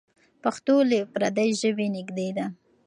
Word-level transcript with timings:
پښتو 0.43 0.75
له 0.89 0.99
پردۍ 1.13 1.49
ژبې 1.61 1.87
نږدې 1.97 2.29
ده. 2.37 2.45